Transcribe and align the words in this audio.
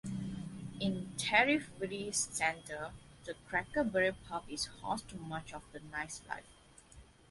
In 0.79 1.11
Tariffville's 1.15 2.17
center, 2.31 2.89
the 3.25 3.35
Cracker 3.47 3.83
Barrel 3.83 4.15
Pub 4.27 4.43
is 4.49 4.65
host 4.81 5.09
to 5.09 5.15
much 5.17 5.53
of 5.53 5.61
the 5.73 5.79
night-life. 5.91 6.43